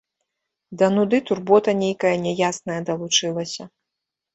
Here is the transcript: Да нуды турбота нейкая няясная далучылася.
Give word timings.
Да 0.83 0.87
нуды 0.95 1.21
турбота 1.29 1.77
нейкая 1.85 2.15
няясная 2.25 2.83
далучылася. 2.93 3.73